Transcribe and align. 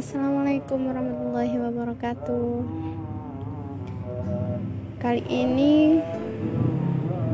Assalamualaikum 0.00 0.88
warahmatullahi 0.88 1.60
wabarakatuh. 1.60 2.64
Kali 4.96 5.20
ini 5.28 6.00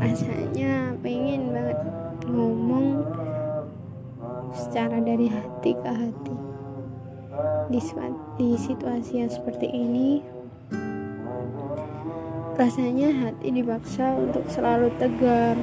Rasanya 0.03 0.91
pengen 0.99 1.55
banget 1.55 1.79
Ngomong 2.27 3.07
Secara 4.51 4.99
dari 4.99 5.31
hati 5.31 5.79
ke 5.79 5.91
hati. 5.95 6.35
Di, 7.71 7.79
di 8.35 8.49
situasi 8.59 9.23
yang 9.23 9.31
seperti 9.31 9.71
ini 9.71 10.19
Rasanya 12.59 13.15
hati 13.15 13.47
dipaksa 13.55 14.11
untuk 14.11 14.43
selalu 14.51 14.91
tegar 14.99 15.55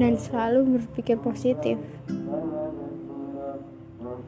Dan 0.00 0.16
selalu 0.16 0.80
berpikir 0.80 1.20
positif 1.20 1.76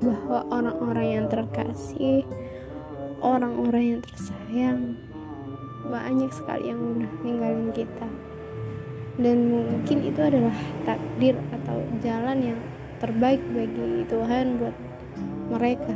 bahwa 0.07 0.39
orang-orang 0.55 1.07
yang 1.11 1.27
terkasih, 1.27 2.23
orang-orang 3.19 3.99
yang 3.99 4.01
tersayang, 4.07 4.81
banyak 5.87 6.31
sekali 6.31 6.71
yang 6.71 6.81
udah 6.83 7.13
ninggalin 7.23 7.71
kita. 7.75 8.09
Dan 9.17 9.37
mungkin 9.49 9.99
itu 10.05 10.21
adalah 10.21 10.57
takdir 10.85 11.35
atau 11.51 11.81
jalan 12.05 12.55
yang 12.55 12.61
terbaik 13.01 13.41
bagi 13.51 14.05
Tuhan 14.07 14.61
buat 14.61 14.77
mereka. 15.51 15.95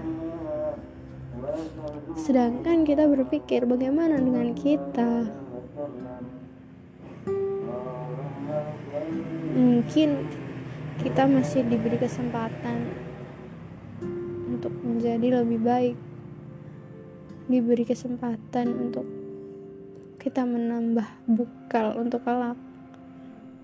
Sedangkan 2.17 2.85
kita 2.89 3.05
berpikir 3.09 3.69
bagaimana 3.69 4.17
dengan 4.17 4.57
kita? 4.57 5.29
Mungkin 9.51 10.09
kita 11.01 11.23
masih 11.29 11.65
diberi 11.65 11.97
kesempatan 11.97 12.99
untuk 14.61 14.77
menjadi 14.85 15.41
lebih 15.41 15.57
baik. 15.65 15.97
Diberi 17.49 17.89
kesempatan 17.89 18.69
untuk 18.77 19.09
kita 20.21 20.45
menambah 20.45 21.09
bukal 21.25 21.97
untuk 21.97 22.21
kelak 22.29 22.61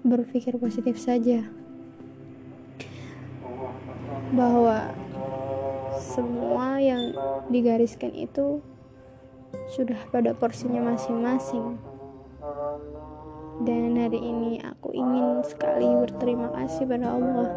berpikir 0.00 0.56
positif 0.56 0.96
saja. 0.96 1.44
Bahwa 4.32 4.88
semua 6.00 6.80
yang 6.80 7.12
digariskan 7.52 8.16
itu 8.16 8.64
sudah 9.76 10.00
pada 10.08 10.32
porsinya 10.32 10.80
masing-masing. 10.80 11.76
Dan 13.68 14.00
hari 14.00 14.20
ini 14.20 14.64
aku 14.64 14.96
ingin 14.96 15.44
sekali 15.44 15.92
berterima 16.00 16.48
kasih 16.56 16.88
pada 16.88 17.20
Allah 17.20 17.48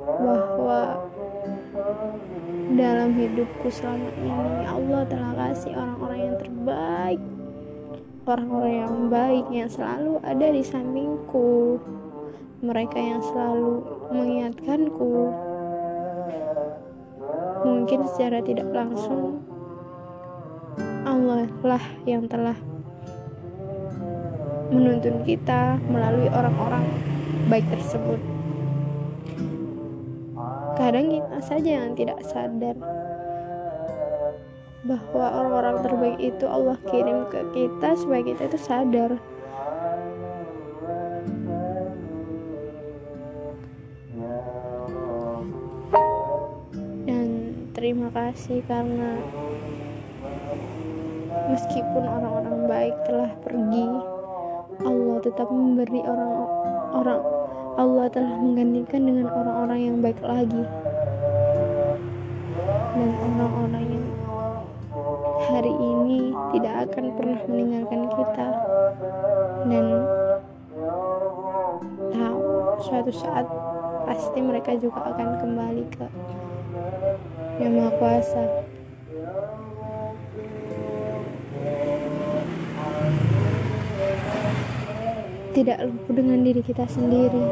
bahwa 0.00 1.10
dalam 2.74 3.14
hidupku 3.14 3.68
selama 3.68 4.10
ini. 4.20 4.64
Allah 4.66 5.02
telah 5.08 5.32
kasih 5.34 5.72
orang-orang 5.74 6.20
yang 6.20 6.36
terbaik 6.38 7.20
orang-orang 8.30 8.74
yang 8.84 8.94
baik 9.08 9.46
yang 9.50 9.70
selalu 9.70 10.22
ada 10.22 10.46
di 10.54 10.62
sampingku 10.62 11.80
mereka 12.60 13.00
yang 13.00 13.18
selalu 13.24 13.82
mengingatkanku. 14.12 15.34
Mungkin 17.66 18.00
secara 18.12 18.44
tidak 18.44 18.68
langsung 18.70 19.40
Allah 21.02 21.48
lah 21.64 21.84
yang 22.06 22.28
telah 22.30 22.56
menuntun 24.70 25.26
kita 25.26 25.80
melalui 25.90 26.30
orang-orang 26.30 26.86
baik 27.50 27.66
tersebut 27.72 28.20
Kadang 30.80 31.12
kita 31.12 31.38
saja 31.44 31.70
yang 31.84 31.92
tidak 31.92 32.24
sadar 32.24 32.72
bahwa 34.80 35.26
orang-orang 35.28 35.76
terbaik 35.84 36.18
itu 36.24 36.48
Allah 36.48 36.80
kirim 36.88 37.28
ke 37.28 37.40
kita 37.52 38.00
supaya 38.00 38.24
kita 38.24 38.48
itu 38.48 38.56
sadar. 38.56 39.10
Dan 47.04 47.28
terima 47.76 48.08
kasih 48.08 48.64
karena 48.64 49.20
meskipun 51.44 52.04
orang-orang 52.08 52.58
baik 52.64 52.96
telah 53.04 53.32
pergi, 53.44 53.88
Allah 54.80 55.16
tetap 55.20 55.52
memberi 55.52 56.00
orang-orang 56.08 57.39
Allah 57.80 58.12
telah 58.12 58.36
menggantikan 58.36 59.08
dengan 59.08 59.32
orang-orang 59.32 59.80
yang 59.80 59.96
baik 60.04 60.20
lagi. 60.20 60.68
Dan 62.92 63.10
orang-orang 63.16 63.84
yang 63.88 64.06
hari 65.48 65.72
ini 65.72 66.36
tidak 66.52 66.74
akan 66.84 67.04
pernah 67.16 67.40
meninggalkan 67.48 68.02
kita. 68.12 68.48
Dan 69.64 69.84
tahu 72.12 72.40
suatu 72.84 73.12
saat 73.16 73.48
pasti 74.04 74.38
mereka 74.44 74.76
juga 74.76 75.00
akan 75.16 75.28
kembali 75.40 75.84
ke 75.88 76.06
yang 77.64 77.80
maha 77.80 77.92
kuasa 77.96 78.44
tidak 85.50 85.78
lupa 85.86 86.10
dengan 86.14 86.38
diri 86.46 86.62
kita 86.62 86.86
sendiri. 86.86 87.44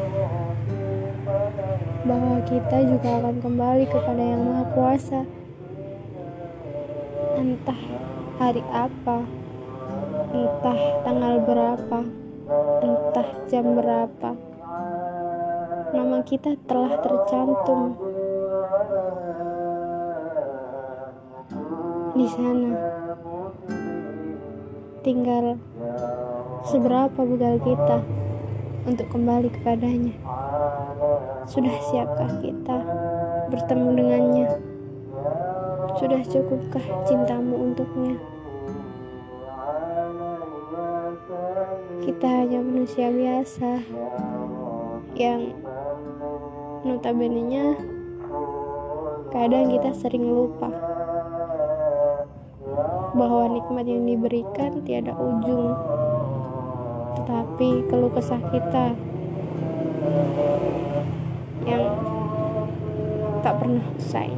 Bahwa 2.07 2.41
kita 2.47 2.79
juga 2.89 3.21
akan 3.21 3.37
kembali 3.43 3.85
kepada 3.91 4.23
yang 4.23 4.43
maha 4.47 4.65
kuasa. 4.73 5.21
Entah 7.39 7.83
hari 8.39 8.63
apa 8.71 9.27
entah 10.29 10.81
tanggal 11.03 11.41
berapa 11.43 12.01
entah 12.85 13.29
jam 13.49 13.73
berapa 13.73 14.31
nama 15.89 16.21
kita 16.21 16.53
telah 16.69 17.01
tercantum 17.01 17.97
di 22.13 22.27
sana. 22.29 22.73
Tinggal 25.01 25.57
seberapa 26.67 27.21
bekal 27.23 27.61
kita 27.63 27.99
untuk 28.89 29.07
kembali 29.13 29.53
kepadanya. 29.53 30.15
Sudah 31.47 31.77
siapkah 31.87 32.33
kita 32.43 32.79
bertemu 33.53 33.89
dengannya? 33.95 34.49
Sudah 36.01 36.21
cukupkah 36.27 36.87
cintamu 37.07 37.55
untuknya? 37.71 38.17
Kita 42.03 42.27
hanya 42.27 42.65
manusia 42.65 43.13
biasa 43.13 43.85
yang 45.19 45.53
notabene-nya 46.87 47.77
kadang 49.29 49.69
kita 49.69 49.91
sering 49.93 50.25
lupa 50.25 50.73
bahwa 53.13 53.51
nikmat 53.51 53.85
yang 53.85 54.07
diberikan 54.09 54.81
tiada 54.87 55.13
ujung 55.13 55.75
tetapi 57.19 57.83
keluh 57.91 58.13
kesah 58.15 58.39
kita 58.55 58.95
yang 61.67 61.85
tak 63.43 63.55
pernah 63.59 63.83
usai. 63.99 64.31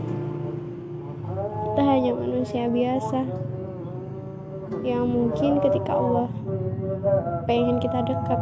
Kita 1.71 1.83
hanya 1.85 2.17
manusia 2.17 2.67
biasa 2.73 3.21
yang 4.81 5.05
mungkin 5.05 5.61
ketika 5.61 5.93
Allah 5.93 6.33
pengen 7.45 7.77
kita 7.85 8.01
dekat 8.01 8.41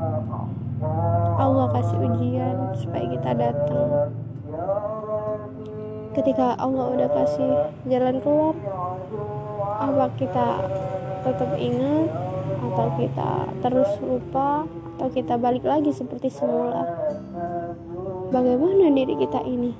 Allah 1.38 1.66
kasih 1.74 1.98
ujian 1.98 2.56
supaya 2.78 3.06
kita 3.10 3.30
datang. 3.34 4.14
Ketika 6.14 6.54
Allah 6.58 6.86
udah 6.94 7.08
kasih 7.10 7.52
jalan 7.90 8.22
keluar 8.22 8.54
apa 9.78 10.10
kita 10.18 10.46
tetap 11.22 11.50
ingat 11.54 12.27
atau 12.58 12.88
kita 12.98 13.32
terus 13.62 13.90
lupa 14.02 14.66
atau 14.98 15.08
kita 15.14 15.38
balik 15.38 15.62
lagi 15.62 15.94
seperti 15.94 16.26
semula. 16.26 16.82
Bagaimana 18.34 18.90
diri 18.90 19.14
kita 19.14 19.40
ini? 19.46 19.72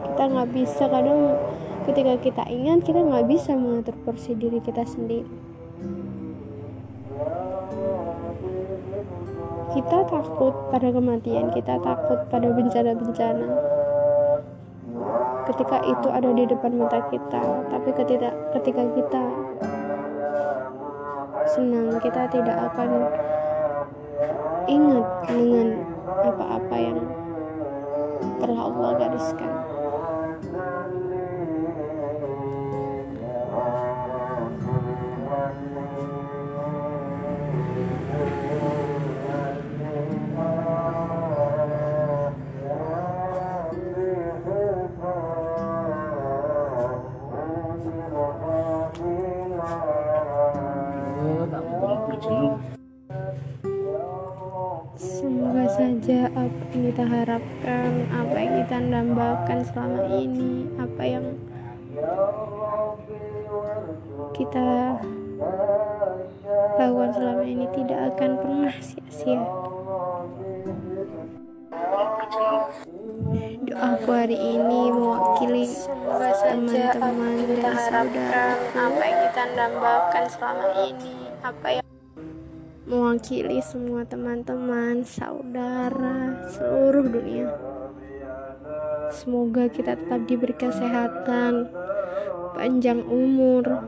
Kita 0.00 0.22
nggak 0.32 0.48
bisa 0.56 0.88
kadang 0.88 1.36
ketika 1.84 2.14
kita 2.18 2.44
ingat 2.48 2.82
kita 2.88 3.04
nggak 3.04 3.28
bisa 3.28 3.52
mengatur 3.52 3.94
porsi 4.02 4.32
diri 4.32 4.58
kita 4.64 4.82
sendiri. 4.88 5.28
Kita 9.76 9.98
takut 10.08 10.56
pada 10.72 10.88
kematian 10.88 11.52
kita 11.52 11.76
takut 11.84 12.18
pada 12.32 12.48
bencana-bencana. 12.48 13.48
Ketika 15.52 15.78
itu 15.84 16.08
ada 16.08 16.30
di 16.32 16.44
depan 16.48 16.80
mata 16.80 17.04
kita 17.12 17.44
tapi 17.68 17.90
ketika 17.92 18.32
ketika 18.56 18.82
kita 18.96 19.22
senang. 21.58 21.98
Kita 21.98 22.22
tidak 22.30 22.58
akan 22.70 22.90
ingat 24.70 25.06
dengan 25.26 25.68
apa-apa 26.22 26.76
yang 26.78 26.98
telah 28.38 28.60
Allah 28.70 28.90
gariskan 29.02 29.52
Semoga 54.98 55.66
saja 55.70 56.26
apa 56.34 56.62
yang 56.74 56.82
kita 56.90 57.04
harapkan, 57.06 57.90
apa 58.10 58.36
yang 58.36 58.54
kita 58.64 58.76
dambakan 58.82 59.58
selama 59.62 60.02
ini, 60.18 60.66
apa 60.74 61.02
yang 61.06 61.24
kita 64.34 64.98
lakukan 66.78 67.10
selama 67.14 67.44
ini 67.46 67.66
tidak 67.74 68.00
akan 68.14 68.30
pernah 68.42 68.74
sia-sia. 68.82 69.42
Doaku 73.68 74.10
hari 74.10 74.38
ini 74.38 74.80
mewakili 74.90 75.66
teman-teman 76.42 77.36
dan 77.60 77.76
saudara 77.76 78.46
apa 78.74 79.02
yang 79.04 79.18
kita 79.28 79.44
dambakan 79.54 80.24
selama 80.26 80.68
ini, 80.88 81.14
apa 81.44 81.68
yang 81.78 81.87
mewakili 82.88 83.60
semua 83.60 84.00
teman-teman, 84.08 85.04
saudara, 85.04 86.40
seluruh 86.48 87.04
dunia. 87.04 87.52
Semoga 89.12 89.68
kita 89.68 89.92
tetap 89.92 90.24
diberi 90.24 90.56
kesehatan, 90.56 91.68
panjang 92.56 93.04
umur, 93.04 93.84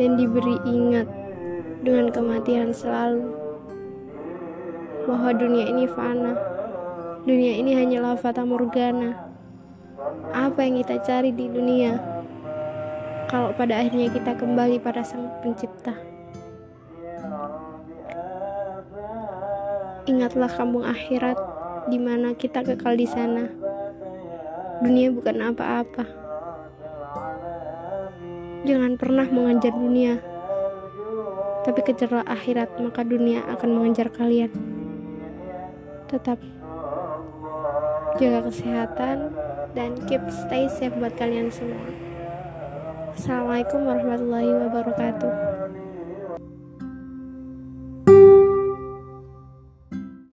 dan 0.00 0.16
diberi 0.16 0.56
ingat 0.64 1.04
dengan 1.84 2.08
kematian 2.08 2.72
selalu 2.72 3.36
bahwa 5.04 5.30
dunia 5.36 5.68
ini 5.68 5.84
fana. 5.92 6.32
Dunia 7.28 7.52
ini 7.60 7.76
hanyalah 7.76 8.16
fata 8.16 8.48
morgana. 8.48 9.28
Apa 10.32 10.64
yang 10.64 10.80
kita 10.80 11.04
cari 11.04 11.36
di 11.36 11.52
dunia? 11.52 12.00
Kalau 13.28 13.52
pada 13.52 13.76
akhirnya 13.76 14.08
kita 14.08 14.32
kembali 14.40 14.80
pada 14.80 15.04
Sang 15.04 15.28
Pencipta. 15.44 16.17
Ingatlah 20.08 20.48
kampung 20.48 20.88
akhirat 20.88 21.36
di 21.92 22.00
mana 22.00 22.32
kita 22.32 22.64
kekal 22.64 22.96
di 22.96 23.04
sana. 23.04 23.44
Dunia 24.80 25.12
bukan 25.12 25.36
apa-apa. 25.52 26.08
Jangan 28.64 28.96
pernah 28.96 29.28
mengejar 29.28 29.76
dunia, 29.76 30.16
tapi 31.68 31.84
kejarlah 31.84 32.24
akhirat, 32.24 32.80
maka 32.80 33.04
dunia 33.04 33.44
akan 33.52 33.68
mengejar 33.68 34.08
kalian. 34.08 34.48
Tetap 36.08 36.40
jaga 38.16 38.48
kesehatan 38.48 39.36
dan 39.76 39.92
keep 40.08 40.24
stay 40.32 40.72
safe 40.72 40.96
buat 40.96 41.12
kalian 41.20 41.52
semua. 41.52 41.84
Assalamualaikum 43.12 43.84
warahmatullahi 43.84 44.52
wabarakatuh. 44.56 45.57